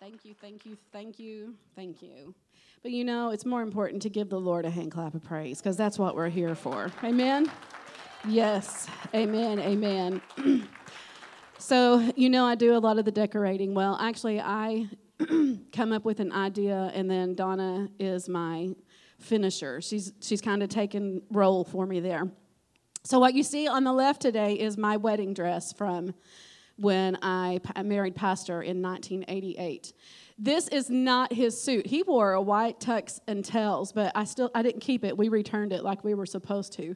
[0.00, 2.32] Thank you, thank you, thank you, thank you.
[2.82, 5.58] But you know, it's more important to give the Lord a hand clap of praise
[5.58, 6.92] because that's what we're here for.
[7.02, 7.50] Amen?
[8.28, 8.86] Yes.
[9.12, 9.58] Amen.
[9.58, 10.22] Amen.
[11.58, 13.74] so, you know, I do a lot of the decorating.
[13.74, 14.88] Well, actually, I
[15.72, 18.68] come up with an idea, and then Donna is my
[19.18, 19.80] finisher.
[19.80, 22.30] She's, she's kind of taken role for me there.
[23.02, 26.14] So, what you see on the left today is my wedding dress from
[26.78, 29.92] when I married Pastor in 1988.
[30.38, 31.86] This is not his suit.
[31.86, 35.16] He wore a white tux and tails, but I still I didn't keep it.
[35.16, 36.94] We returned it like we were supposed to.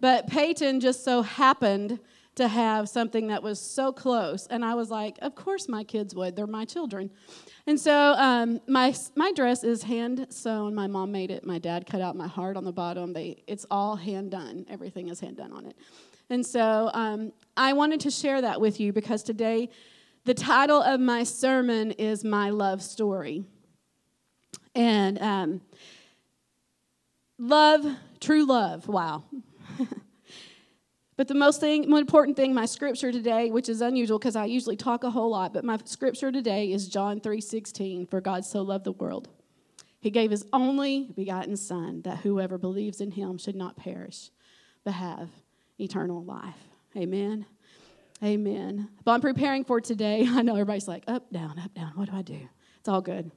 [0.00, 1.98] But Peyton just so happened
[2.36, 6.14] to have something that was so close, and I was like, of course my kids
[6.14, 6.36] would.
[6.36, 7.10] They're my children.
[7.66, 10.72] And so um, my my dress is hand sewn.
[10.72, 11.44] My mom made it.
[11.44, 13.12] My dad cut out my heart on the bottom.
[13.12, 14.66] They it's all hand done.
[14.68, 15.76] Everything is hand done on it.
[16.28, 19.70] And so um, I wanted to share that with you because today
[20.24, 23.44] the title of my sermon is My Love Story.
[24.74, 25.60] And um,
[27.38, 27.86] love,
[28.20, 29.22] true love, wow.
[31.16, 34.46] but the most thing, most important thing, my scripture today, which is unusual because I
[34.46, 38.62] usually talk a whole lot, but my scripture today is John 3:16, for God so
[38.62, 39.28] loved the world.
[40.00, 44.30] He gave his only begotten son that whoever believes in him should not perish,
[44.84, 45.30] but have
[45.78, 46.54] eternal life.
[46.96, 47.46] Amen.
[48.22, 48.88] Amen.
[49.04, 50.26] But I'm preparing for today.
[50.28, 51.92] I know everybody's like, up, down, up, down.
[51.94, 52.48] What do I do?
[52.78, 53.30] It's all good.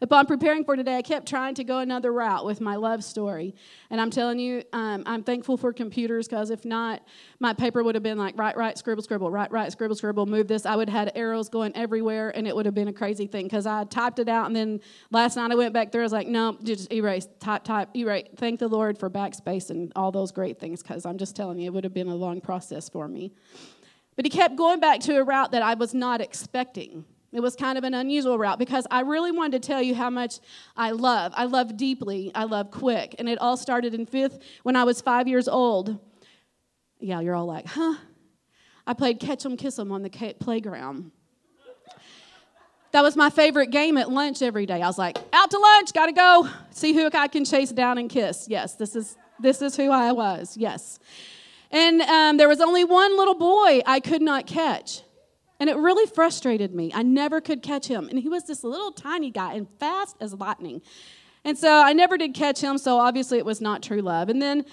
[0.00, 3.54] Upon preparing for today, I kept trying to go another route with my love story.
[3.88, 7.02] And I'm telling you, um, I'm thankful for computers because if not,
[7.38, 10.48] my paper would have been like right, right, scribble, scribble, right, right, scribble, scribble, move
[10.48, 10.66] this.
[10.66, 13.44] I would have had arrows going everywhere and it would have been a crazy thing
[13.44, 14.80] because I typed it out and then
[15.12, 16.02] last night I went back through.
[16.02, 18.26] I was like, no, just erase, type, type, erase.
[18.36, 21.66] Thank the Lord for backspace and all those great things because I'm just telling you,
[21.66, 23.32] it would have been a long process for me.
[24.16, 27.04] But he kept going back to a route that I was not expecting.
[27.32, 30.10] It was kind of an unusual route because I really wanted to tell you how
[30.10, 30.38] much
[30.76, 31.32] I love.
[31.34, 32.30] I love deeply.
[32.34, 33.14] I love quick.
[33.18, 35.98] And it all started in fifth when I was five years old.
[37.00, 37.94] Yeah, you're all like, huh?
[38.86, 41.10] I played catch 'em, kiss 'em on the playground.
[42.92, 44.82] That was my favorite game at lunch every day.
[44.82, 46.46] I was like, out to lunch, gotta go.
[46.70, 48.46] See who I can chase down and kiss.
[48.48, 50.56] Yes, this is this is who I was.
[50.56, 50.98] Yes.
[51.70, 55.00] And um, there was only one little boy I could not catch.
[55.62, 56.90] And it really frustrated me.
[56.92, 58.08] I never could catch him.
[58.08, 60.82] And he was this little tiny guy and fast as lightning.
[61.44, 64.28] And so I never did catch him, so obviously it was not true love.
[64.28, 64.64] And then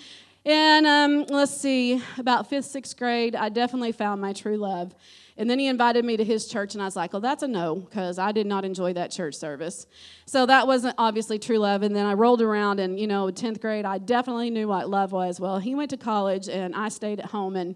[0.47, 4.95] and um, let's see, about fifth, sixth grade, I definitely found my true love.
[5.38, 7.47] And then he invited me to his church, and I was like, well, that's a
[7.47, 9.85] no, because I did not enjoy that church service.
[10.25, 11.83] So that wasn't obviously true love.
[11.83, 15.11] And then I rolled around, and, you know, 10th grade, I definitely knew what love
[15.11, 15.39] was.
[15.39, 17.75] Well, he went to college, and I stayed at home, and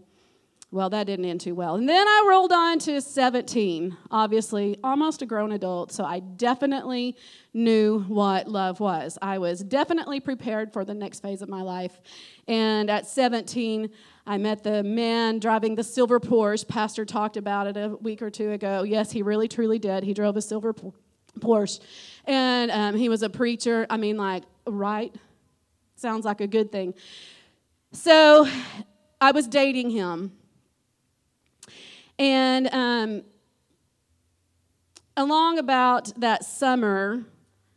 [0.73, 1.75] well, that didn't end too well.
[1.75, 7.15] And then I rolled on to 17, obviously, almost a grown adult, so I definitely
[7.53, 9.19] knew what love was.
[9.21, 12.01] I was definitely prepared for the next phase of my life.
[12.47, 13.91] And at 17,
[14.25, 16.67] I met the man driving the silver Porsche.
[16.67, 18.81] Pastor talked about it a week or two ago.
[18.81, 20.03] Yes, he really, truly did.
[20.03, 20.73] He drove a silver
[21.39, 21.81] Porsche.
[22.25, 23.85] And um, he was a preacher.
[23.91, 25.13] I mean, like, right?
[25.97, 26.95] Sounds like a good thing.
[27.91, 28.47] So
[29.21, 30.31] I was dating him
[32.19, 33.23] and um,
[35.17, 37.23] along about that summer,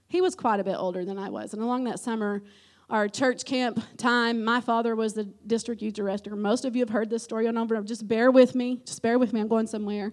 [0.09, 1.53] he was quite a bit older than I was.
[1.53, 2.43] And along that summer,
[2.89, 6.37] our church camp time, my father was the district youth director.
[6.37, 7.81] Most of you have heard this story on over.
[7.83, 8.81] Just bear with me.
[8.85, 9.41] Just bear with me.
[9.41, 10.13] I'm going somewhere.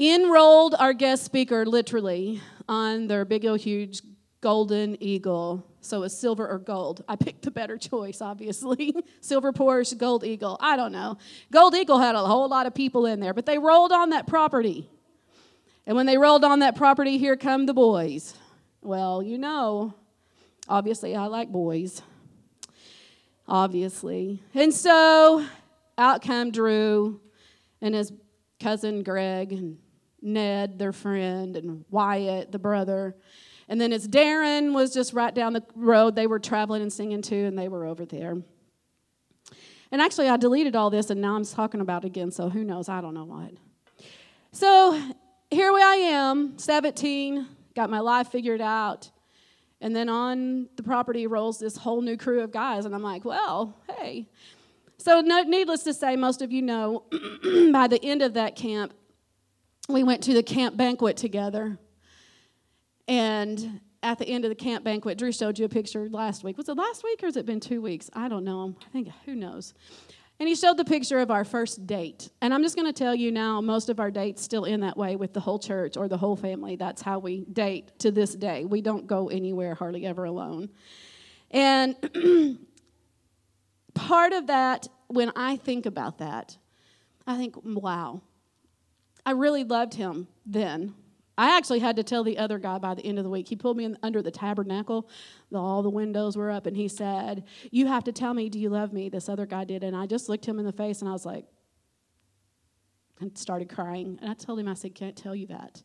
[0.00, 4.00] Enrolled our guest speaker literally on their big old huge
[4.40, 5.66] golden eagle.
[5.88, 7.02] So it's silver or gold.
[7.08, 8.94] I picked the better choice, obviously.
[9.22, 10.58] silver Porsche, gold eagle.
[10.60, 11.16] I don't know.
[11.50, 14.26] Gold eagle had a whole lot of people in there, but they rolled on that
[14.26, 14.86] property.
[15.86, 18.34] And when they rolled on that property, here come the boys.
[18.82, 19.94] Well, you know,
[20.68, 22.02] obviously I like boys.
[23.46, 24.42] Obviously.
[24.54, 25.46] And so
[25.96, 27.18] out come Drew
[27.80, 28.12] and his
[28.60, 29.78] cousin Greg and
[30.20, 33.16] Ned, their friend, and Wyatt, the brother.
[33.68, 37.22] And then as Darren was just right down the road, they were traveling and singing
[37.22, 38.36] too, and they were over there.
[39.90, 42.64] And actually, I deleted all this, and now I'm talking about it again, so who
[42.64, 42.88] knows?
[42.88, 43.52] I don't know what.
[44.52, 45.00] So
[45.50, 49.10] here we I am, 17, got my life figured out.
[49.80, 53.24] And then on the property rolls this whole new crew of guys, and I'm like,
[53.24, 54.28] well, hey.
[54.98, 57.04] So, no, needless to say, most of you know
[57.72, 58.92] by the end of that camp,
[59.88, 61.78] we went to the camp banquet together.
[63.08, 66.56] And at the end of the camp banquet, Drew showed you a picture last week.
[66.56, 68.10] Was it last week or has it been two weeks?
[68.12, 68.76] I don't know.
[68.86, 69.74] I think, who knows?
[70.40, 72.30] And he showed the picture of our first date.
[72.40, 74.96] And I'm just going to tell you now, most of our dates still end that
[74.96, 76.76] way with the whole church or the whole family.
[76.76, 78.64] That's how we date to this day.
[78.64, 80.68] We don't go anywhere hardly ever alone.
[81.50, 81.96] And
[83.94, 86.56] part of that, when I think about that,
[87.26, 88.22] I think, wow,
[89.26, 90.94] I really loved him then.
[91.38, 93.48] I actually had to tell the other guy by the end of the week.
[93.48, 95.08] He pulled me in, under the tabernacle.
[95.54, 98.68] all the windows were up, and he said, You have to tell me, do you
[98.68, 99.08] love me?
[99.08, 99.84] This other guy did.
[99.84, 101.44] And I just looked him in the face and I was like,
[103.20, 104.18] and started crying.
[104.20, 105.82] And I told him, I said, Can't tell you that.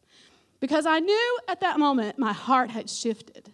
[0.60, 3.52] Because I knew at that moment my heart had shifted.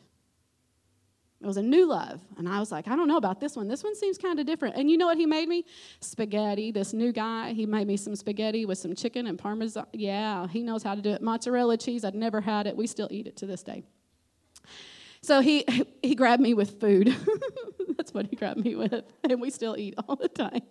[1.41, 2.21] It was a new love.
[2.37, 3.69] And I was like, I don't know about this one.
[3.69, 4.75] This one seems kind of different.
[4.75, 5.65] And you know what he made me?
[6.01, 6.71] Spaghetti.
[6.71, 9.85] This new guy, he made me some spaghetti with some chicken and parmesan.
[9.93, 11.21] Yeah, he knows how to do it.
[11.21, 12.03] Mozzarella cheese.
[12.03, 12.75] I'd never had it.
[12.75, 13.83] We still eat it to this day.
[15.21, 15.65] So he
[16.03, 17.15] he grabbed me with food.
[17.97, 19.05] That's what he grabbed me with.
[19.23, 20.61] And we still eat all the time.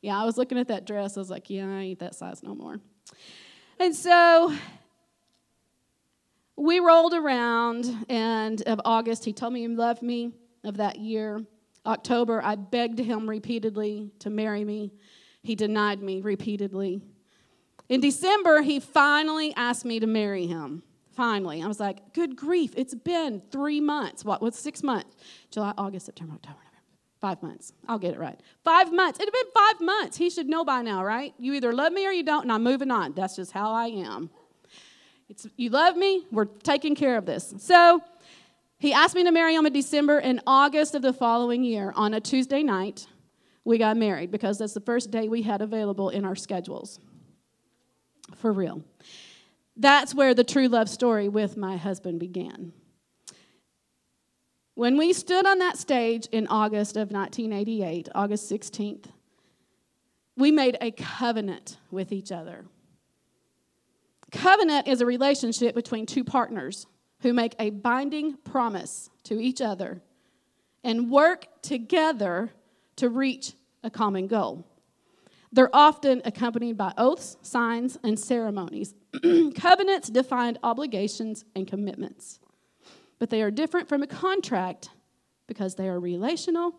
[0.00, 1.16] yeah, I was looking at that dress.
[1.16, 2.80] I was like, yeah, I eat that size no more.
[3.78, 4.52] And so
[6.56, 10.32] we rolled around, and of August, he told me he loved me
[10.64, 11.44] of that year.
[11.84, 14.92] October, I begged him repeatedly to marry me.
[15.42, 17.02] He denied me repeatedly.
[17.88, 20.82] In December, he finally asked me to marry him.
[21.10, 21.62] Finally.
[21.62, 24.24] I was like, good grief, it's been three months.
[24.24, 25.14] What, what's six months?
[25.50, 26.68] July, August, September, October, November.
[27.20, 27.72] Five months.
[27.86, 28.40] I'll get it right.
[28.64, 29.20] Five months.
[29.20, 30.16] It had been five months.
[30.16, 31.34] He should know by now, right?
[31.38, 33.12] You either love me or you don't, and I'm moving on.
[33.12, 34.30] That's just how I am.
[35.32, 37.54] It's, you love me, we're taking care of this.
[37.56, 38.02] So
[38.78, 40.18] he asked me to marry him in December.
[40.18, 43.06] In August of the following year, on a Tuesday night,
[43.64, 47.00] we got married because that's the first day we had available in our schedules.
[48.34, 48.82] For real.
[49.74, 52.74] That's where the true love story with my husband began.
[54.74, 59.06] When we stood on that stage in August of 1988, August 16th,
[60.36, 62.66] we made a covenant with each other.
[64.32, 66.86] Covenant is a relationship between two partners
[67.20, 70.02] who make a binding promise to each other
[70.82, 72.50] and work together
[72.96, 73.52] to reach
[73.84, 74.66] a common goal.
[75.52, 78.94] They're often accompanied by oaths, signs, and ceremonies.
[79.54, 82.40] Covenants define obligations and commitments,
[83.18, 84.88] but they are different from a contract
[85.46, 86.74] because they are relational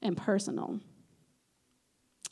[0.00, 0.78] and personal.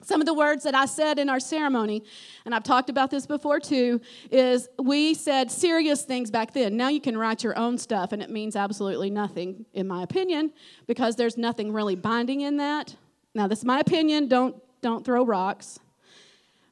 [0.05, 2.03] Some of the words that I said in our ceremony,
[2.45, 4.01] and I've talked about this before too,
[4.31, 6.77] is we said serious things back then.
[6.77, 10.53] Now you can write your own stuff, and it means absolutely nothing, in my opinion,
[10.87, 12.97] because there's nothing really binding in that.
[13.35, 15.79] Now, this is my opinion, don't, don't throw rocks.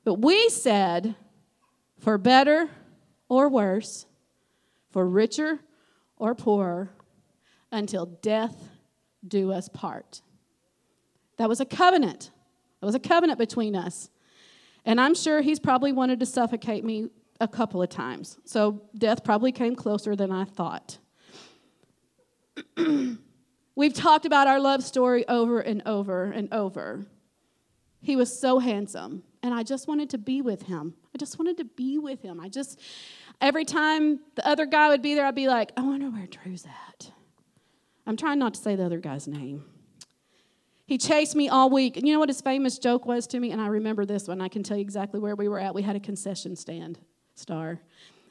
[0.05, 1.15] But we said,
[2.01, 2.69] for better
[3.29, 4.07] or worse,
[4.91, 5.61] for richer
[6.17, 6.91] or poorer,
[7.71, 8.69] until death
[9.27, 10.21] do us part.
[11.37, 12.31] That was a covenant.
[12.81, 14.11] It was a covenant between us.
[14.85, 17.09] And I'm sure he's probably wanted to suffocate me
[17.41, 18.39] a couple of times.
[18.45, 20.99] So death probably came closer than I thought.
[23.77, 27.07] We've talked about our love story over and over and over.
[28.03, 30.95] He was so handsome, and I just wanted to be with him.
[31.15, 32.41] I just wanted to be with him.
[32.41, 32.81] I just,
[33.41, 36.67] every time the other guy would be there, I'd be like, I wonder where Drew's
[36.67, 37.11] at.
[38.07, 39.65] I'm trying not to say the other guy's name.
[40.91, 41.97] He chased me all week.
[41.97, 43.53] And you know what his famous joke was to me?
[43.53, 44.41] And I remember this one.
[44.41, 45.73] I can tell you exactly where we were at.
[45.73, 46.99] We had a concession stand
[47.37, 47.79] star.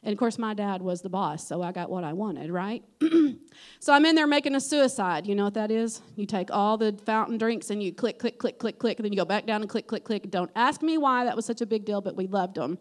[0.03, 2.83] And of course, my dad was the boss, so I got what I wanted, right?
[3.79, 5.25] so I'm in there making a suicide.
[5.25, 6.01] You know what that is?
[6.17, 9.13] You take all the fountain drinks and you click, click, click, click, click, and then
[9.13, 10.29] you go back down and click, click, click.
[10.29, 12.77] Don't ask me why that was such a big deal, but we loved them.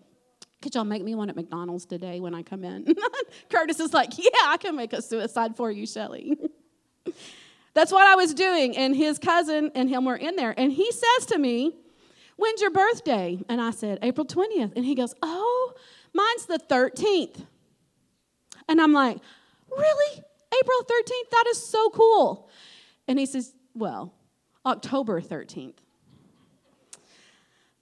[0.61, 2.97] Could y'all make me one at McDonald's today when I come in?
[3.49, 6.37] Curtis is like, Yeah, I can make a suicide for you, Shelley.
[7.75, 8.77] That's what I was doing.
[8.77, 10.55] And his cousin and him were in there.
[10.57, 11.75] And he says to me,
[12.37, 13.41] When's your birthday?
[13.49, 14.73] And I said, April 20th.
[14.77, 15.73] And he goes, Oh,
[16.15, 17.45] mine's the 13th.
[18.69, 19.19] And I'm like,
[19.71, 20.23] Really?
[20.61, 21.31] April 13th?
[21.31, 22.49] That is so cool.
[23.07, 24.15] And he says, Well,
[24.65, 25.75] October 13th.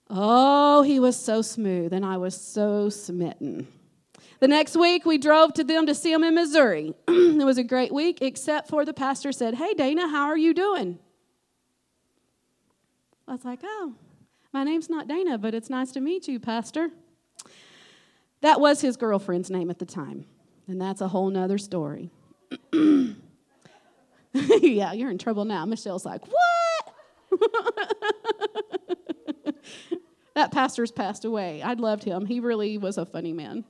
[0.09, 3.67] Oh, he was so smooth, and I was so smitten.
[4.39, 6.93] The next week, we drove to them to see them in Missouri.
[7.07, 10.53] it was a great week, except for the pastor said, Hey, Dana, how are you
[10.53, 10.99] doing?
[13.27, 13.95] I was like, Oh,
[14.53, 16.89] my name's not Dana, but it's nice to meet you, Pastor.
[18.41, 20.25] That was his girlfriend's name at the time,
[20.67, 22.11] and that's a whole nother story.
[22.71, 23.13] yeah,
[24.93, 25.65] you're in trouble now.
[25.65, 26.93] Michelle's like, What?
[30.35, 31.63] that pastor's passed away.
[31.63, 32.27] I loved him.
[32.27, 33.65] He really was a funny man.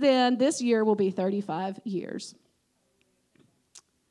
[0.00, 2.34] Then, this year will be 35 years.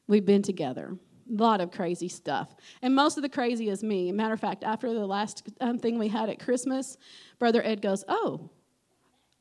[0.08, 0.96] We've been together.
[1.30, 2.56] A lot of crazy stuff.
[2.82, 4.12] And most of the crazy is me.
[4.12, 6.98] Matter of fact, after the last um, thing we had at Christmas,
[7.40, 8.50] Brother Ed goes, Oh,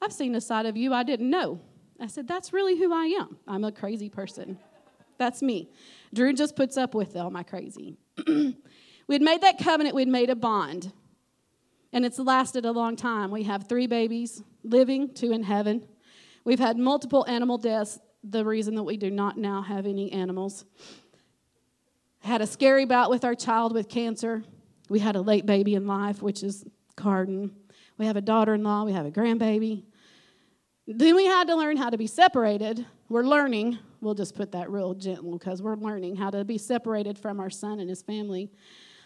[0.02, 1.60] I've seen a side of you I didn't know.
[2.00, 3.38] I said, That's really who I am.
[3.46, 4.58] I'm a crazy person.
[5.18, 5.70] That's me.
[6.12, 7.96] Drew just puts up with all my crazy.
[8.26, 10.92] we'd made that covenant, we'd made a bond.
[11.92, 13.30] And it's lasted a long time.
[13.30, 15.82] We have three babies living, two in heaven.
[16.46, 20.64] We've had multiple animal deaths, the reason that we do not now have any animals.
[22.20, 24.44] Had a scary bout with our child with cancer.
[24.88, 27.50] We had a late baby in life, which is Carden.
[27.98, 28.84] We have a daughter in law.
[28.84, 29.86] We have a grandbaby.
[30.86, 32.86] Then we had to learn how to be separated.
[33.08, 33.80] We're learning.
[34.00, 37.50] We'll just put that real gentle because we're learning how to be separated from our
[37.50, 38.52] son and his family.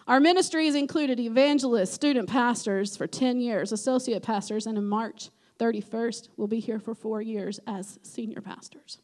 [0.07, 5.31] Our ministry has included evangelists, student pastors for 10 years, associate pastors, and in March
[5.61, 8.99] 31st, we'll be here for four years as senior pastors.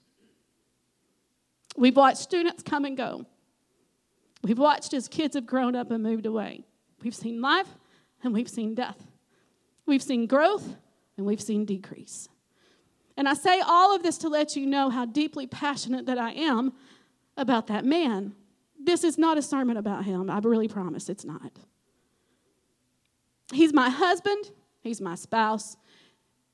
[1.76, 3.26] We've watched students come and go.
[4.42, 6.64] We've watched as kids have grown up and moved away.
[7.02, 7.68] We've seen life
[8.22, 9.06] and we've seen death.
[9.84, 10.74] We've seen growth
[11.16, 12.28] and we've seen decrease.
[13.16, 16.32] And I say all of this to let you know how deeply passionate that I
[16.32, 16.72] am
[17.36, 18.34] about that man
[18.78, 20.30] this is not a sermon about him.
[20.30, 21.52] I really promise it's not.
[23.52, 25.76] He's my husband, he's my spouse,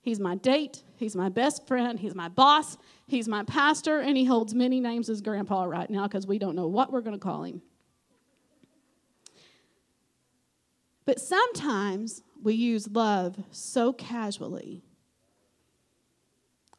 [0.03, 4.25] he's my date, he's my best friend, he's my boss, he's my pastor, and he
[4.25, 7.19] holds many names as grandpa right now because we don't know what we're going to
[7.19, 7.63] call him.
[11.05, 14.83] But sometimes we use love so casually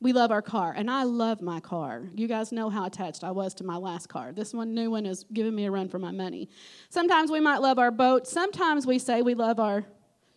[0.03, 2.09] we love our car, and I love my car.
[2.13, 4.33] You guys know how attached I was to my last car.
[4.33, 6.49] This one, new one, is giving me a run for my money.
[6.89, 8.27] Sometimes we might love our boat.
[8.27, 9.85] Sometimes we say we love our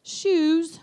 [0.04, 0.78] shoes,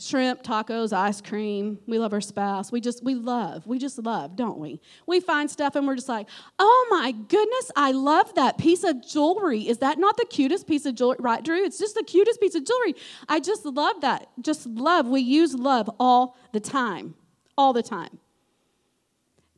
[0.00, 1.78] shrimp, tacos, ice cream.
[1.86, 2.70] We love our spouse.
[2.70, 3.66] We just, we love.
[3.66, 4.80] We just love, don't we?
[5.06, 6.28] We find stuff and we're just like,
[6.58, 9.68] oh my goodness, I love that piece of jewelry.
[9.68, 11.16] Is that not the cutest piece of jewelry?
[11.18, 11.64] Right, Drew?
[11.64, 12.94] It's just the cutest piece of jewelry.
[13.28, 14.28] I just love that.
[14.40, 15.08] Just love.
[15.08, 17.14] We use love all the time
[17.58, 18.20] all the time.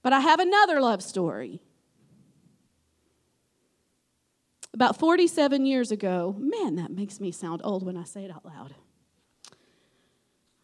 [0.03, 1.61] But I have another love story.
[4.73, 8.47] About 47 years ago, man, that makes me sound old when I say it out
[8.47, 8.75] loud.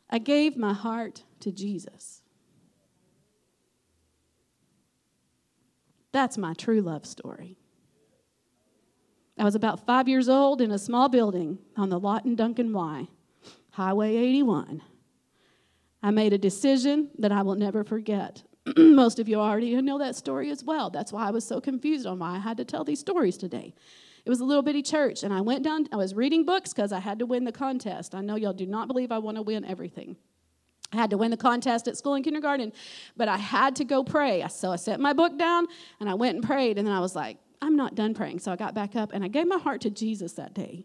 [0.08, 2.22] I gave my heart to Jesus.
[6.12, 7.58] That's my true love story.
[9.38, 13.08] I was about five years old in a small building on the Lawton Duncan Y,
[13.72, 14.82] Highway 81.
[16.02, 18.42] I made a decision that I will never forget.
[18.78, 20.88] Most of you already know that story as well.
[20.88, 23.74] That's why I was so confused on why I had to tell these stories today.
[24.26, 26.90] It was a little bitty church, and I went down, I was reading books because
[26.90, 28.12] I had to win the contest.
[28.12, 30.16] I know y'all do not believe I want to win everything.
[30.92, 32.72] I had to win the contest at school and kindergarten,
[33.16, 34.44] but I had to go pray.
[34.50, 35.68] So I set my book down
[36.00, 38.40] and I went and prayed, and then I was like, I'm not done praying.
[38.40, 40.84] So I got back up and I gave my heart to Jesus that day.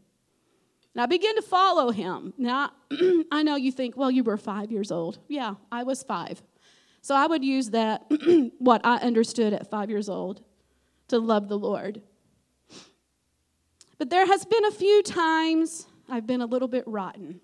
[0.94, 2.34] And I began to follow him.
[2.38, 2.72] Now,
[3.32, 5.18] I know you think, well, you were five years old.
[5.28, 6.44] Yeah, I was five.
[7.02, 8.06] So I would use that,
[8.60, 10.44] what I understood at five years old,
[11.08, 12.02] to love the Lord.
[14.02, 17.40] But there has been a few times I've been a little bit rotten,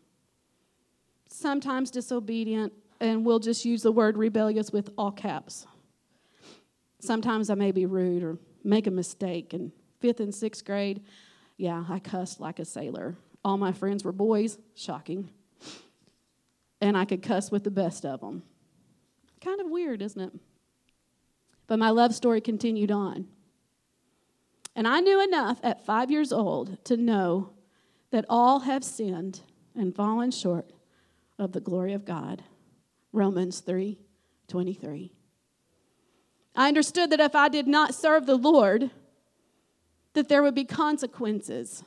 [1.28, 5.68] sometimes disobedient, and we'll just use the word rebellious with all caps.
[7.00, 9.54] Sometimes I may be rude or make a mistake.
[9.54, 11.04] In fifth and sixth grade,
[11.58, 13.16] yeah, I cussed like a sailor.
[13.46, 15.30] All my friends were boys, shocking.
[16.82, 18.42] And I could cuss with the best of them.
[19.42, 20.34] Kind of weird, isn't it?
[21.68, 23.28] But my love story continued on.
[24.78, 27.50] And I knew enough at five years old to know
[28.12, 29.42] that all have sinned
[29.76, 30.72] and fallen short
[31.40, 32.44] of the glory of God.
[33.12, 33.98] Romans 3
[34.48, 35.12] 23.
[36.56, 38.92] I understood that if I did not serve the Lord,
[40.14, 41.84] that there would be consequences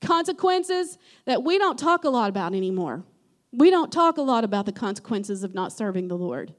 [0.00, 3.04] consequences that we don't talk a lot about anymore.
[3.52, 6.54] We don't talk a lot about the consequences of not serving the Lord.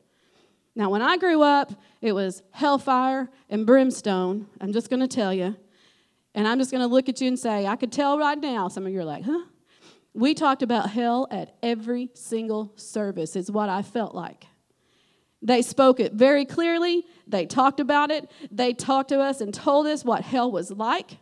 [0.75, 4.48] Now, when I grew up, it was hellfire and brimstone.
[4.60, 5.56] I'm just going to tell you.
[6.34, 8.70] And I'm just going to look at you and say, I could tell right now.
[8.70, 9.46] Some of you are like, huh?
[10.13, 14.46] We talked about hell at every single service, is what I felt like.
[15.42, 17.06] They spoke it very clearly.
[17.28, 18.30] They talked about it.
[18.50, 21.18] They talked to us and told us what hell was like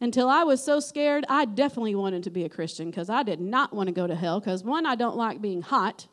[0.00, 3.40] until I was so scared, I definitely wanted to be a Christian because I did
[3.40, 4.38] not want to go to hell.
[4.38, 6.06] Because one, I don't like being hot,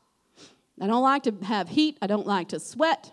[0.81, 3.11] I don't like to have heat, I don't like to sweat.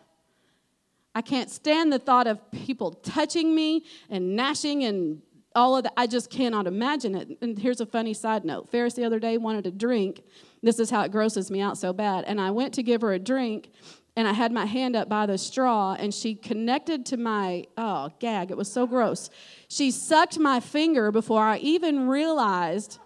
[1.14, 5.21] I can't stand the thought of people touching me and gnashing and
[5.54, 5.92] all of that.
[5.97, 7.38] I just cannot imagine it.
[7.42, 10.23] And here's a funny side note Ferris the other day wanted a drink.
[10.62, 12.25] This is how it grosses me out so bad.
[12.25, 13.71] And I went to give her a drink,
[14.16, 18.11] and I had my hand up by the straw, and she connected to my, oh,
[18.21, 19.28] gag, it was so gross.
[19.69, 22.99] She sucked my finger before I even realized,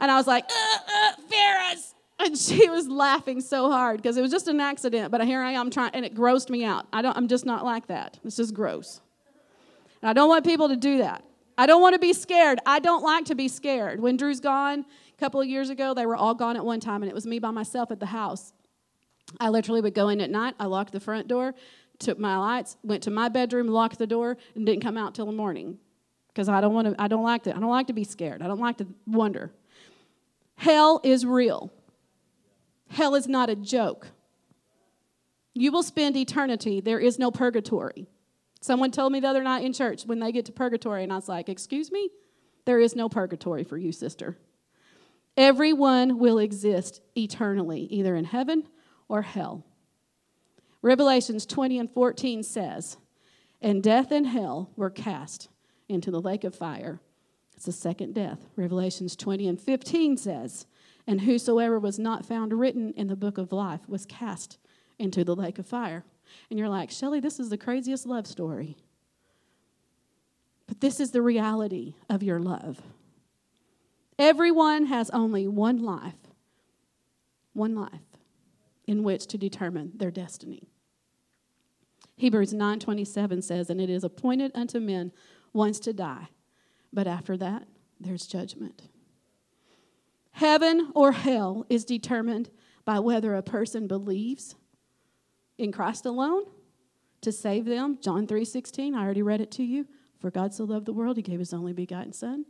[0.00, 1.12] and I was like, uh, uh.
[2.36, 5.52] And she was laughing so hard because it was just an accident, but here I
[5.52, 6.86] am trying, and it grossed me out.
[6.92, 8.18] I don't, I'm just not like that.
[8.24, 9.00] It's just gross.
[10.02, 11.22] And I don't want people to do that.
[11.56, 12.58] I don't want to be scared.
[12.66, 14.00] I don't like to be scared.
[14.00, 17.02] When Drew's gone a couple of years ago, they were all gone at one time,
[17.02, 18.52] and it was me by myself at the house.
[19.38, 21.54] I literally would go in at night, I locked the front door,
[22.00, 25.26] took my lights, went to my bedroom, locked the door, and didn't come out till
[25.26, 25.78] the morning.
[26.28, 28.42] Because I don't want to, I don't like to, I don't like to be scared.
[28.42, 29.52] I don't like to wonder.
[30.56, 31.72] Hell is real.
[32.88, 34.08] Hell is not a joke.
[35.54, 36.80] You will spend eternity.
[36.80, 38.08] There is no purgatory.
[38.60, 41.16] Someone told me the other night in church when they get to purgatory, and I
[41.16, 42.10] was like, Excuse me?
[42.64, 44.36] There is no purgatory for you, sister.
[45.36, 48.64] Everyone will exist eternally, either in heaven
[49.08, 49.64] or hell.
[50.82, 52.96] Revelations 20 and 14 says,
[53.60, 55.48] And death and hell were cast
[55.88, 57.00] into the lake of fire.
[57.54, 58.46] It's the second death.
[58.56, 60.66] Revelations 20 and 15 says,
[61.06, 64.58] And whosoever was not found written in the book of life was cast
[64.98, 66.04] into the lake of fire.
[66.50, 68.76] And you're like, Shelley, this is the craziest love story.
[70.66, 72.82] But this is the reality of your love.
[74.18, 76.14] Everyone has only one life.
[77.52, 78.16] One life
[78.86, 80.68] in which to determine their destiny.
[82.16, 85.12] Hebrews 9:27 says, "And it is appointed unto men
[85.52, 86.28] once to die,
[86.92, 87.68] but after that
[88.00, 88.88] there's judgment."
[90.36, 92.50] Heaven or hell is determined
[92.84, 94.54] by whether a person believes
[95.56, 96.42] in Christ alone
[97.22, 97.96] to save them.
[98.02, 99.86] John 3:16, I already read it to you.
[100.18, 102.44] For God so loved the world, he gave his only begotten son,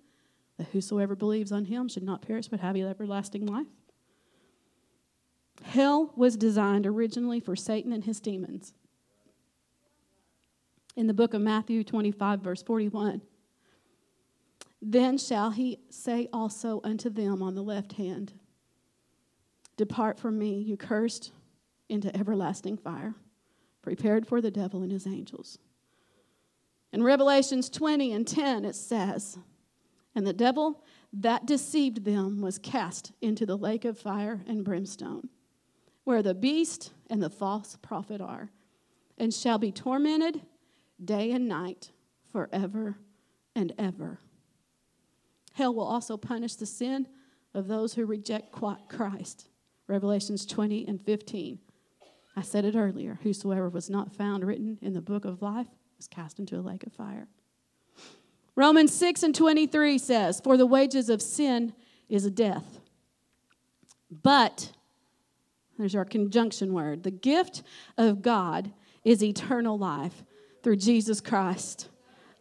[0.57, 3.69] that whosoever believes on him should not perish but have everlasting life.
[5.63, 8.75] Hell was designed originally for Satan and his demons.
[10.97, 13.23] In the book of Matthew 25, verse 41,
[14.89, 18.33] then shall he say also unto them on the left hand,
[19.77, 21.33] Depart from me, you cursed,
[21.89, 23.15] into everlasting fire,
[23.83, 25.59] prepared for the devil and his angels.
[26.93, 29.39] In Revelations 20 and 10, it says,
[30.15, 35.29] And the devil that deceived them was cast into the lake of fire and brimstone
[36.07, 38.49] where the beast and the false prophet are,
[39.19, 40.41] and shall be tormented
[41.05, 41.91] day and night
[42.31, 42.97] forever
[43.57, 44.21] and ever.
[45.57, 47.09] Hell will also punish the sin
[47.55, 49.49] of those who reject Christ.
[49.89, 51.59] Revelations 20 and 15.
[52.37, 56.09] I said it earlier whosoever was not found written in the book of life was
[56.09, 57.27] cast into a lake of fire.
[58.55, 61.73] Romans 6 and 23 says, For the wages of sin
[62.11, 62.81] is death.
[64.11, 64.73] But
[65.79, 67.03] there's our conjunction word.
[67.03, 67.63] The gift
[67.97, 70.23] of God is eternal life
[70.63, 71.89] through Jesus Christ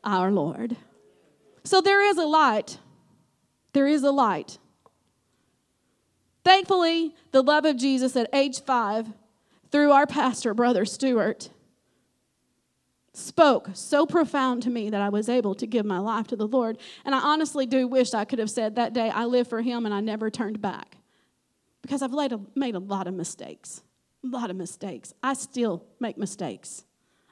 [0.04, 0.76] our Lord.
[1.64, 2.80] So there is a light.
[3.76, 4.58] There is a light.
[6.46, 9.06] Thankfully, the love of Jesus at age five,
[9.70, 11.50] through our pastor, Brother Stewart,
[13.12, 16.48] spoke so profound to me that I was able to give my life to the
[16.48, 16.78] Lord.
[17.04, 19.86] And I honestly do wish I could have said that day, I live for Him
[19.86, 20.96] and I never turned back
[21.82, 23.84] because I've a, made a lot of mistakes.
[24.24, 25.14] A lot of mistakes.
[25.22, 26.86] I still make mistakes.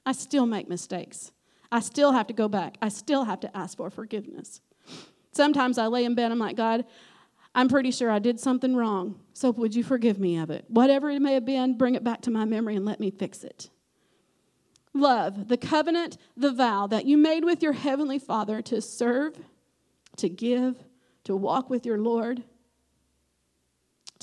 [0.05, 1.31] I still make mistakes.
[1.71, 2.77] I still have to go back.
[2.81, 4.59] I still have to ask for forgiveness.
[5.33, 6.85] Sometimes I lay in bed, I'm like, God,
[7.55, 9.19] I'm pretty sure I did something wrong.
[9.33, 10.65] So would you forgive me of it?
[10.67, 13.43] Whatever it may have been, bring it back to my memory and let me fix
[13.43, 13.69] it.
[14.93, 19.35] Love, the covenant, the vow that you made with your heavenly Father to serve,
[20.17, 20.83] to give,
[21.23, 22.43] to walk with your Lord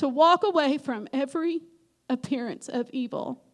[0.00, 1.60] to walk away from every
[2.08, 3.44] appearance of evil,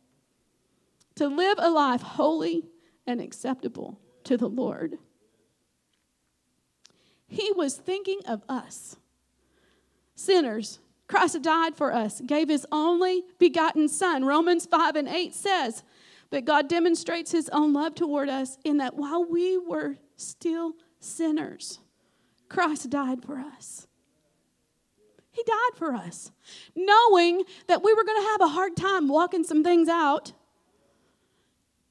[1.16, 2.68] to live a life holy
[3.04, 4.96] and acceptable to the Lord.
[7.28, 8.96] He was thinking of us,
[10.14, 10.78] sinners.
[11.08, 14.24] Christ died for us, gave his only begotten Son.
[14.24, 15.84] Romans 5 and 8 says,
[16.30, 21.78] But God demonstrates his own love toward us in that while we were still sinners,
[22.48, 23.86] Christ died for us.
[25.30, 26.32] He died for us,
[26.74, 30.32] knowing that we were going to have a hard time walking some things out.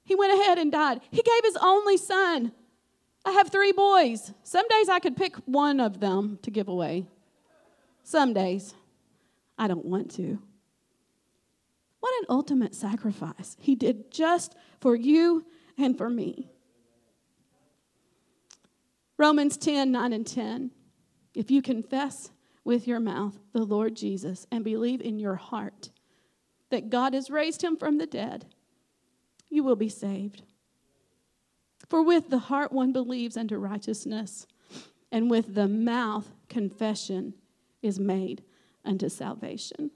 [0.03, 1.01] He went ahead and died.
[1.11, 2.53] He gave his only son.
[3.25, 4.31] I have three boys.
[4.43, 7.07] Some days I could pick one of them to give away.
[8.03, 8.75] Some days
[9.57, 10.39] I don't want to.
[11.99, 15.43] What an ultimate sacrifice he did just for you
[15.75, 16.49] and for me.
[19.17, 20.71] Romans 10 9 and 10.
[21.33, 22.29] If you confess
[22.63, 25.89] with your mouth the Lord Jesus and believe in your heart
[26.69, 28.45] that God has raised him from the dead,
[29.49, 30.43] you will be saved.
[31.89, 34.47] For with the heart one believes unto righteousness,
[35.11, 37.33] and with the mouth confession
[37.81, 38.43] is made
[38.83, 39.91] unto salvation.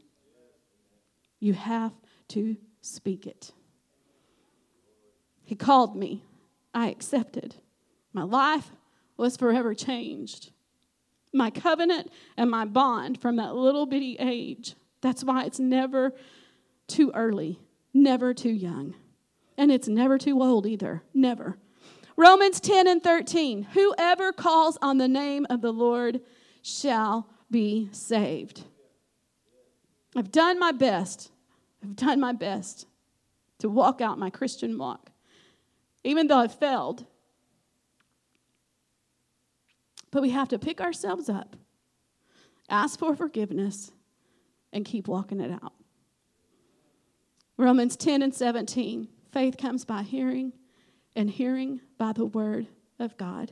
[1.39, 1.93] You have
[2.29, 3.51] to speak it.
[5.43, 6.23] He called me.
[6.73, 7.55] I accepted.
[8.13, 8.71] My life
[9.17, 10.51] was forever changed.
[11.33, 14.75] My covenant and my bond from that little bitty age.
[15.01, 16.13] That's why it's never
[16.87, 17.59] too early,
[17.93, 18.95] never too young.
[19.57, 21.03] And it's never too old either.
[21.13, 21.57] Never.
[22.19, 23.63] Romans 10 and 13.
[23.71, 26.19] Whoever calls on the name of the Lord
[26.61, 28.65] shall be saved.
[30.17, 31.31] I've done my best.
[31.81, 32.87] I've done my best
[33.59, 35.11] to walk out my Christian walk,
[36.03, 37.05] even though I failed.
[40.11, 41.55] But we have to pick ourselves up,
[42.69, 43.91] ask for forgiveness,
[44.73, 45.73] and keep walking it out.
[47.55, 50.51] Romans 10 and 17 faith comes by hearing,
[51.19, 52.65] and hearing by the word
[52.97, 53.51] of God.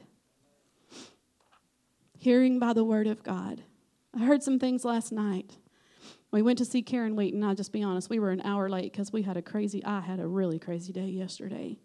[2.18, 3.62] Hearing by the word of God.
[4.16, 5.58] I heard some things last night.
[6.32, 7.44] We went to see Karen Wheaton.
[7.44, 10.00] I'll just be honest, we were an hour late because we had a crazy, I
[10.00, 11.78] had a really crazy day yesterday.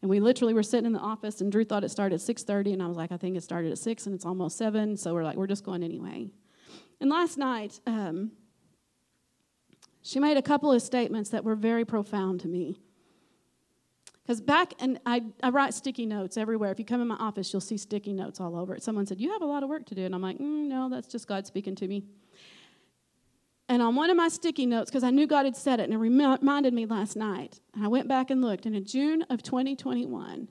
[0.00, 2.72] And we literally were sitting in the office, and Drew thought it started at 6.30,
[2.72, 5.12] and I was like, I think it started at 6, and it's almost 7, so
[5.12, 6.30] we're like, we're just going anyway.
[6.98, 8.32] And last night, um,
[10.00, 12.80] she made a couple of statements that were very profound to me.
[14.22, 16.70] Because back, and I, I write sticky notes everywhere.
[16.70, 18.82] If you come in my office, you'll see sticky notes all over it.
[18.82, 20.04] Someone said, You have a lot of work to do.
[20.04, 22.04] And I'm like, mm, No, that's just God speaking to me.
[23.68, 25.94] And on one of my sticky notes, because I knew God had said it, and
[25.94, 29.44] it reminded me last night, and I went back and looked, and in June of
[29.44, 30.48] 2021,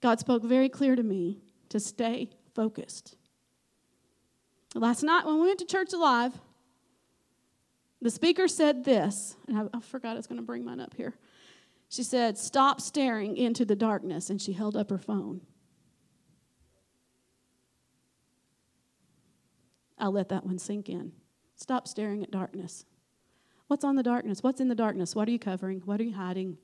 [0.00, 3.16] God spoke very clear to me to stay focused.
[4.76, 6.32] Last night, when we went to Church Alive,
[8.00, 10.94] the speaker said this, and I, I forgot I was going to bring mine up
[10.94, 11.14] here.
[11.88, 15.40] She said, Stop staring into the darkness, and she held up her phone.
[19.98, 21.12] I'll let that one sink in.
[21.54, 22.84] Stop staring at darkness.
[23.68, 24.42] What's on the darkness?
[24.42, 25.14] What's in the darkness?
[25.14, 25.80] What are you covering?
[25.84, 26.58] What are you hiding?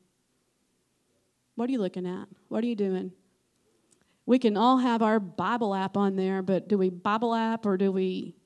[1.55, 2.29] What are you looking at?
[2.49, 3.13] What are you doing?
[4.25, 7.77] We can all have our Bible app on there, but do we Bible app or
[7.77, 8.37] do we?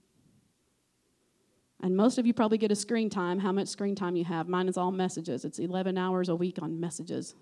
[1.82, 3.38] And most of you probably get a screen time.
[3.38, 4.48] How much screen time you have?
[4.48, 5.44] Mine is all messages.
[5.44, 7.34] It's 11 hours a week on messages.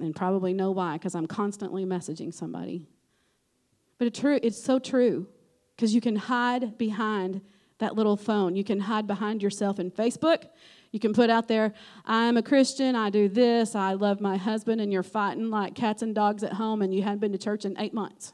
[0.00, 2.88] And probably know why, because I'm constantly messaging somebody.
[3.98, 5.26] But it's true, it's so true,
[5.76, 7.42] because you can hide behind
[7.78, 8.56] that little phone.
[8.56, 10.44] You can hide behind yourself in Facebook.
[10.90, 14.80] You can put out there, I'm a Christian, I do this, I love my husband,
[14.80, 17.64] and you're fighting like cats and dogs at home and you hadn't been to church
[17.64, 18.32] in eight months.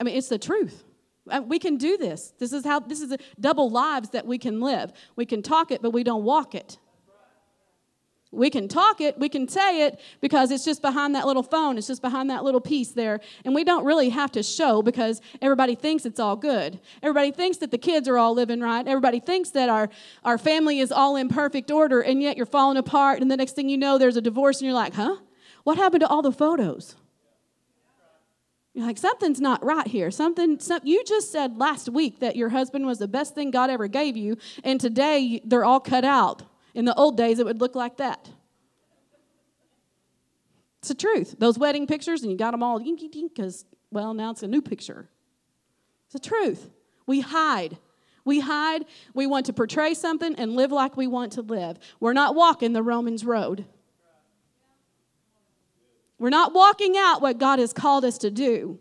[0.00, 0.84] I mean, it's the truth.
[1.30, 2.32] Uh, we can do this.
[2.38, 4.92] This is how, this is a double lives that we can live.
[5.16, 6.78] We can talk it, but we don't walk it.
[8.34, 11.76] We can talk it, we can say it because it's just behind that little phone,
[11.76, 13.20] it's just behind that little piece there.
[13.44, 16.80] And we don't really have to show because everybody thinks it's all good.
[17.02, 18.88] Everybody thinks that the kids are all living right.
[18.88, 19.90] Everybody thinks that our,
[20.24, 23.20] our family is all in perfect order, and yet you're falling apart.
[23.20, 25.16] And the next thing you know, there's a divorce, and you're like, huh?
[25.64, 26.96] What happened to all the photos?
[28.74, 30.10] You're like, something's not right here.
[30.10, 33.68] Something, some, you just said last week that your husband was the best thing God
[33.68, 36.42] ever gave you, and today they're all cut out.
[36.74, 38.30] In the old days, it would look like that.
[40.78, 41.36] It's the truth.
[41.38, 44.48] Those wedding pictures, and you got them all yinky dink because, well, now it's a
[44.48, 45.08] new picture.
[46.06, 46.70] It's the truth.
[47.06, 47.76] We hide.
[48.24, 48.86] We hide.
[49.12, 51.78] We want to portray something and live like we want to live.
[52.00, 53.66] We're not walking the Romans road.
[56.22, 58.78] We're not walking out what God has called us to do.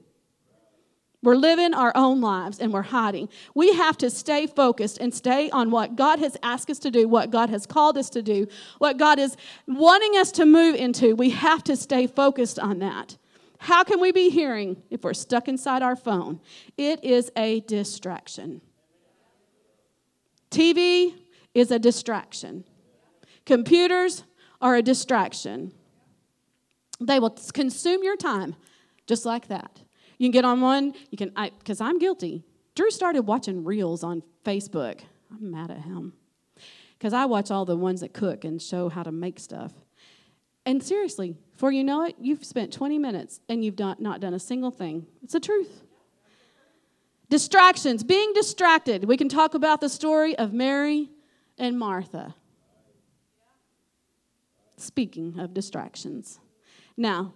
[1.24, 3.30] We're living our own lives and we're hiding.
[3.56, 7.08] We have to stay focused and stay on what God has asked us to do,
[7.08, 8.46] what God has called us to do,
[8.78, 9.36] what God is
[9.68, 11.16] wanting us to move into.
[11.16, 13.18] We have to stay focused on that.
[13.58, 16.42] How can we be hearing if we're stuck inside our phone?
[16.78, 18.62] It is a distraction.
[20.52, 21.16] TV
[21.56, 22.66] is a distraction.
[23.48, 24.26] Computers
[24.62, 25.74] are a distraction.
[27.02, 28.56] They will consume your time
[29.08, 29.82] just like that.
[30.18, 32.44] You can get on one, you can, because I'm guilty.
[32.76, 35.02] Drew started watching reels on Facebook.
[35.32, 36.14] I'm mad at him.
[36.98, 39.74] Because I watch all the ones that cook and show how to make stuff.
[40.66, 44.36] And seriously, before you know it, you've spent 20 minutes and you've not, not done
[44.36, 45.08] a single thing.
[45.24, 45.82] It's the truth.
[47.30, 49.06] Distractions, being distracted.
[49.06, 51.10] We can talk about the story of Mary
[51.58, 52.36] and Martha.
[54.78, 56.40] Speaking of distractions.
[56.98, 57.34] Now,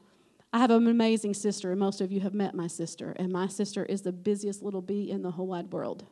[0.54, 3.14] I have an amazing sister, and most of you have met my sister.
[3.18, 6.06] And my sister is the busiest little bee in the whole wide world.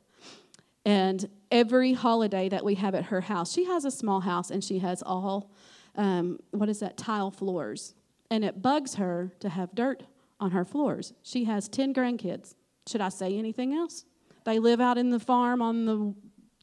[0.86, 4.62] And every holiday that we have at her house, she has a small house and
[4.62, 5.49] she has all
[5.95, 7.93] um, what is that, tile floors.
[8.29, 10.03] And it bugs her to have dirt
[10.39, 11.13] on her floors.
[11.23, 12.56] She has 10 grandkids.
[12.88, 14.06] Should I say anything else?
[14.43, 16.13] They live out in the farm on the,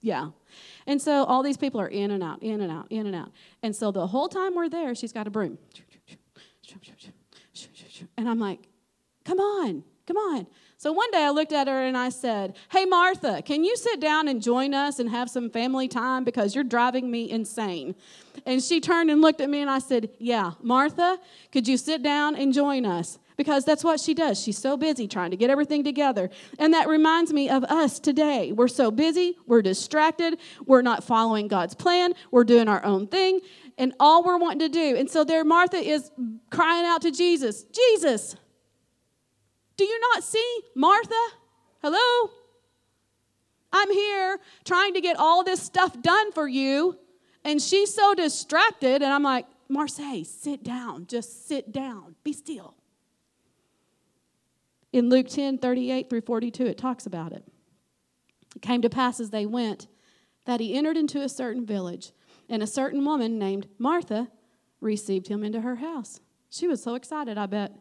[0.02, 0.30] yeah.
[0.86, 3.30] And so all these people are in and out, in and out, in and out.
[3.62, 5.58] And so the whole time we're there, she's got a broom.
[8.16, 8.68] And I'm like,
[9.24, 10.46] come on, come on.
[10.80, 14.00] So one day I looked at her and I said, Hey, Martha, can you sit
[14.00, 17.94] down and join us and have some family time because you're driving me insane?
[18.46, 21.18] And she turned and looked at me and I said, Yeah, Martha,
[21.52, 23.18] could you sit down and join us?
[23.37, 24.40] Because that's what she does.
[24.40, 26.30] She's so busy trying to get everything together.
[26.59, 28.52] And that reminds me of us today.
[28.52, 33.40] We're so busy, we're distracted, we're not following God's plan, we're doing our own thing,
[33.80, 34.94] and all we're wanting to do.
[34.94, 36.10] And so there, Martha is
[36.50, 38.36] crying out to Jesus Jesus,
[39.76, 41.14] do you not see Martha?
[41.82, 42.30] Hello?
[43.72, 46.98] I'm here trying to get all this stuff done for you.
[47.42, 49.02] And she's so distracted.
[49.02, 51.06] And I'm like, Marseille, sit down.
[51.06, 52.16] Just sit down.
[52.22, 52.74] Be still.
[54.92, 57.44] In Luke 10 38 through 42, it talks about it.
[58.54, 59.86] It came to pass as they went
[60.44, 62.12] that he entered into a certain village,
[62.50, 64.28] and a certain woman named Martha
[64.80, 66.20] received him into her house.
[66.50, 67.72] She was so excited, I bet.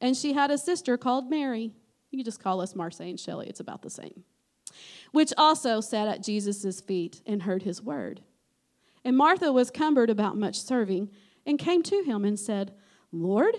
[0.00, 1.72] And she had a sister called Mary.
[2.10, 4.24] You just call us Marseille and Shelley, it's about the same.
[5.12, 8.20] Which also sat at Jesus' feet and heard his word.
[9.04, 11.10] And Martha was cumbered about much serving
[11.46, 12.74] and came to him and said,
[13.12, 13.54] Lord,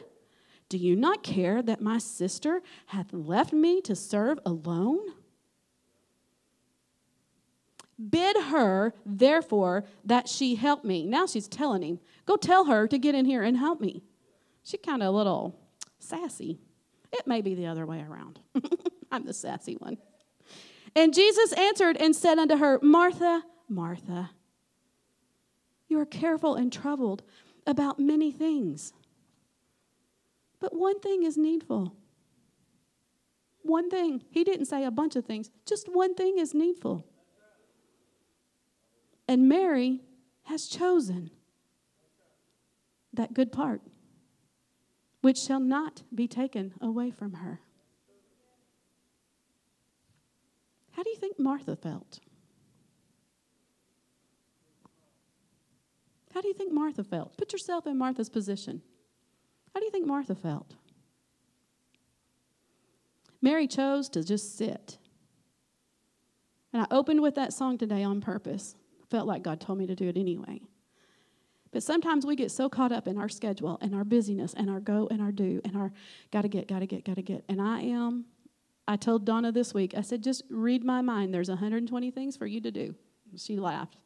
[0.68, 5.00] do you not care that my sister hath left me to serve alone?
[8.00, 11.06] Bid her, therefore, that she help me.
[11.06, 14.04] Now she's telling him, Go tell her to get in here and help me.
[14.64, 15.60] She kind of a little
[15.98, 16.60] sassy.
[17.12, 18.40] It may be the other way around.
[19.12, 19.98] I'm the sassy one.
[20.96, 24.32] And Jesus answered and said unto her, Martha, Martha,
[25.88, 27.24] you are careful and troubled
[27.66, 28.94] about many things.
[30.60, 31.96] But one thing is needful.
[33.62, 34.24] One thing.
[34.30, 37.06] He didn't say a bunch of things, just one thing is needful.
[39.30, 40.02] And Mary
[40.46, 41.30] has chosen
[43.14, 43.84] that good part
[45.22, 47.60] which shall not be taken away from her.
[50.94, 52.20] How do you think Martha felt?
[56.34, 57.38] How do you think Martha felt?
[57.38, 58.82] Put yourself in Martha's position.
[59.76, 60.74] How do you think Martha felt?
[63.44, 64.98] Mary chose to just sit.
[66.74, 68.76] And I opened with that song today on purpose.
[69.10, 70.62] Felt like God told me to do it anyway.
[71.72, 74.80] But sometimes we get so caught up in our schedule and our busyness and our
[74.80, 75.92] go and our do and our
[76.32, 77.46] gotta get, gotta get, gotta get.
[77.48, 78.26] And I am,
[78.88, 81.34] I told Donna this week, I said, just read my mind.
[81.34, 82.96] There's 120 things for you to do.
[83.38, 83.98] She laughed.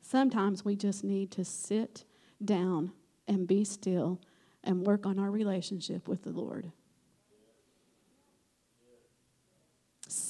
[0.00, 2.04] Sometimes we just need to sit
[2.44, 2.90] down
[3.28, 4.20] and be still
[4.64, 6.72] and work on our relationship with the Lord.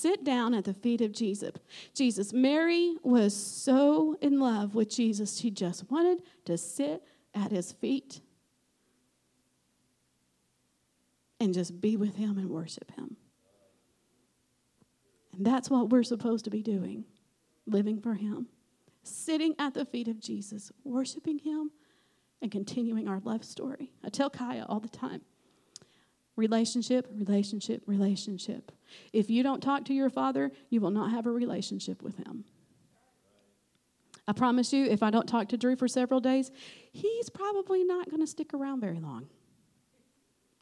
[0.00, 1.52] Sit down at the feet of Jesus.
[1.94, 2.32] Jesus.
[2.32, 7.02] Mary was so in love with Jesus, she just wanted to sit
[7.34, 8.20] at his feet
[11.38, 13.16] and just be with him and worship him.
[15.36, 17.04] And that's what we're supposed to be doing,
[17.66, 18.48] living for him,
[19.02, 21.70] sitting at the feet of Jesus, worshiping him
[22.42, 23.92] and continuing our love story.
[24.04, 25.22] I tell Kaya all the time
[26.40, 28.72] relationship, relationship, relationship.
[29.12, 32.44] If you don't talk to your father, you will not have a relationship with him.
[34.26, 36.50] I promise you, if I don't talk to Drew for several days,
[36.92, 39.28] he's probably not going to stick around very long.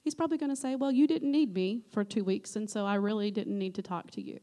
[0.02, 2.84] He's probably going to say, Well, you didn't need me for two weeks, and so
[2.84, 4.40] I really didn't need to talk to you.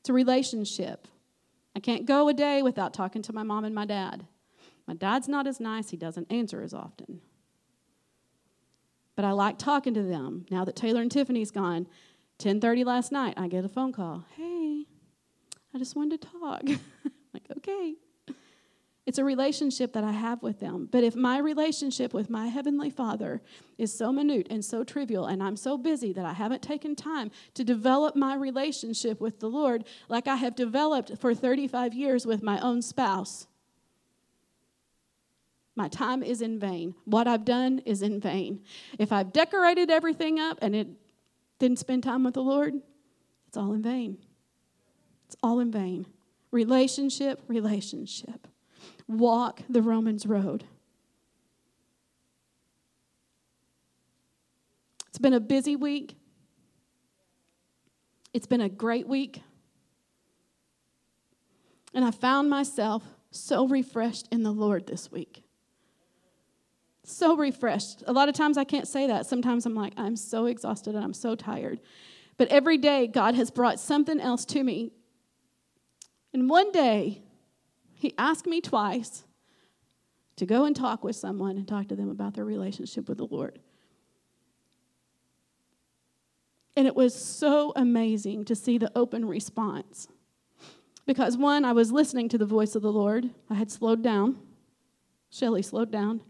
[0.00, 1.08] It's a relationship.
[1.76, 4.26] I can't go a day without talking to my mom and my dad.
[4.86, 7.20] My dad's not as nice, he doesn't answer as often.
[9.16, 10.46] But I like talking to them.
[10.50, 11.86] Now that Taylor and Tiffany's gone,
[12.38, 14.24] 10:30 last night, I get a phone call.
[14.36, 14.86] Hey,
[15.74, 16.62] I just wanted to talk.
[17.34, 17.94] like, okay.
[19.06, 20.88] It's a relationship that I have with them.
[20.90, 23.42] But if my relationship with my Heavenly Father
[23.76, 27.30] is so minute and so trivial, and I'm so busy that I haven't taken time
[27.52, 32.42] to develop my relationship with the Lord like I have developed for 35 years with
[32.42, 33.46] my own spouse,
[35.76, 36.94] my time is in vain.
[37.04, 38.62] What I've done is in vain.
[38.98, 40.88] If I've decorated everything up and it
[41.58, 42.74] didn't spend time with the Lord,
[43.48, 44.18] it's all in vain.
[45.26, 46.06] It's all in vain.
[46.50, 48.46] Relationship, relationship.
[49.08, 50.64] Walk the Romans road.
[55.08, 56.16] It's been a busy week.
[58.32, 59.42] It's been a great week.
[61.92, 65.43] And I found myself so refreshed in the Lord this week.
[67.04, 68.02] So refreshed.
[68.06, 69.26] A lot of times I can't say that.
[69.26, 71.80] Sometimes I'm like, I'm so exhausted and I'm so tired.
[72.36, 74.90] But every day, God has brought something else to me.
[76.32, 77.22] And one day,
[77.92, 79.24] He asked me twice
[80.36, 83.26] to go and talk with someone and talk to them about their relationship with the
[83.26, 83.60] Lord.
[86.76, 90.08] And it was so amazing to see the open response.
[91.06, 93.30] Because one, I was listening to the voice of the Lord.
[93.50, 94.38] I had slowed down.
[95.30, 96.22] Shelley slowed down.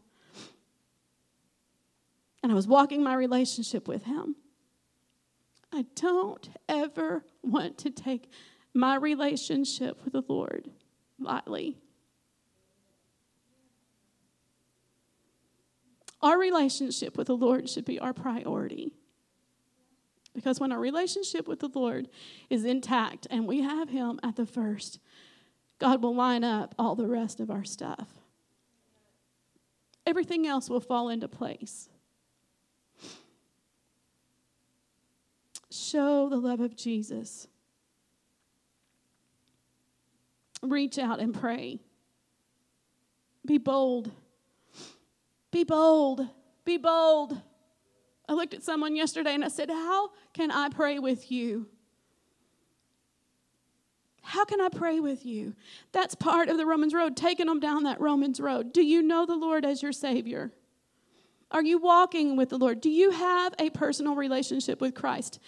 [2.45, 4.37] And I was walking my relationship with him.
[5.73, 8.31] I don't ever want to take
[8.75, 10.69] my relationship with the Lord
[11.19, 11.79] lightly.
[16.21, 18.93] Our relationship with the Lord should be our priority.
[20.35, 22.11] Because when our relationship with the Lord
[22.51, 24.99] is intact and we have Him at the first,
[25.79, 28.09] God will line up all the rest of our stuff.
[30.07, 31.89] Everything else will fall into place.
[35.75, 37.49] Show the love of Jesus.
[40.63, 41.81] Reach out and pray.
[43.45, 44.13] Be bold.
[45.51, 46.29] Be bold.
[46.65, 47.41] Be bold.
[48.29, 51.67] I looked at someone yesterday and I said, How can I pray with you?
[54.23, 55.55] How can I pray with you?
[55.91, 58.73] That's part of the Romans road, taking them down that Romans road.
[58.73, 60.53] Do you know the Lord as your Savior?
[61.51, 62.81] Are you walking with the Lord?
[62.81, 65.39] Do you have a personal relationship with Christ?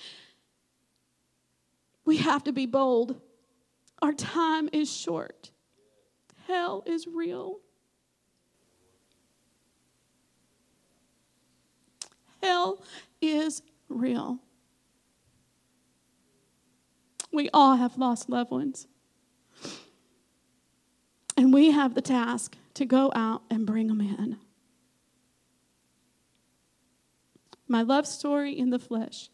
[2.05, 3.21] We have to be bold.
[4.01, 5.51] Our time is short.
[6.47, 7.59] Hell is real.
[12.43, 12.83] Hell
[13.21, 14.39] is real.
[17.33, 18.87] We all have lost loved ones.
[21.37, 24.39] And we have the task to go out and bring them in.
[27.69, 29.31] My love story in the flesh.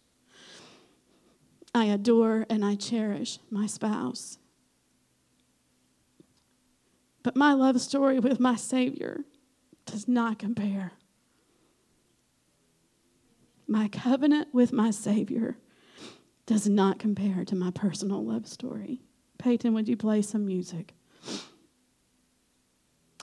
[1.74, 4.38] I adore and I cherish my spouse.
[7.22, 9.24] But my love story with my Savior
[9.86, 10.92] does not compare
[13.72, 15.56] my covenant with my Savior
[16.44, 19.00] does not compare to my personal love story.
[19.38, 20.92] Peyton, would you play some music?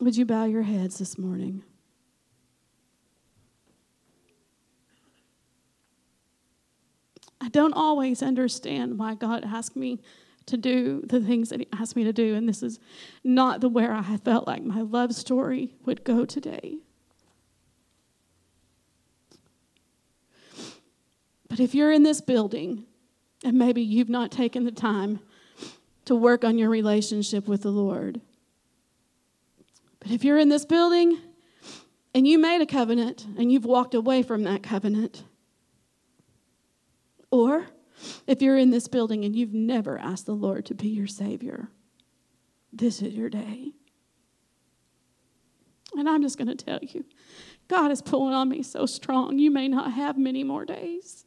[0.02, 1.64] Would you bow your heads this morning?
[7.42, 10.02] I don't always understand why God asked me
[10.46, 12.80] to do the things that He asked me to do, and this is
[13.24, 16.78] not the where I felt like my love story would go today.
[21.48, 22.86] But if you're in this building
[23.44, 25.20] and maybe you've not taken the time
[26.06, 28.22] to work on your relationship with the Lord,
[30.00, 31.20] but if you're in this building
[32.14, 35.24] and you made a covenant and you've walked away from that covenant,
[37.32, 37.68] or
[38.28, 41.70] if you're in this building and you've never asked the Lord to be your Savior,
[42.72, 43.74] this is your day.
[45.96, 47.04] And I'm just going to tell you,
[47.68, 51.26] God is pulling on me so strong, you may not have many more days.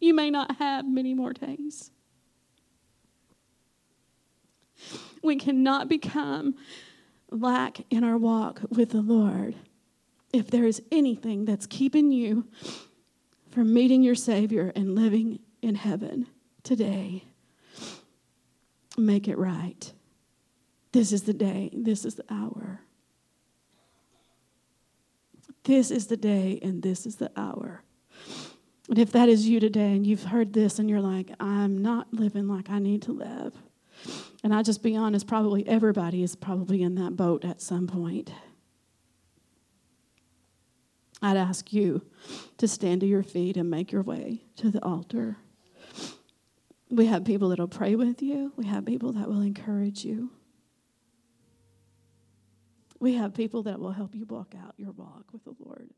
[0.00, 1.90] You may not have many more days.
[5.22, 6.54] We cannot become
[7.30, 9.56] lack in our walk with the Lord
[10.32, 12.46] if there is anything that's keeping you
[13.50, 16.26] from meeting your Savior and living in heaven
[16.62, 17.24] today.
[18.96, 19.92] Make it right.
[20.92, 22.80] This is the day, this is the hour.
[25.64, 27.82] This is the day, and this is the hour.
[28.88, 32.12] And if that is you today and you've heard this and you're like, I'm not
[32.12, 33.54] living like I need to live.
[34.42, 38.32] And I'll just be honest, probably everybody is probably in that boat at some point.
[41.20, 42.02] I'd ask you
[42.58, 45.36] to stand to your feet and make your way to the altar.
[46.90, 50.30] We have people that will pray with you, we have people that will encourage you.
[53.00, 55.90] We have people that will help you walk out your walk with the Lord.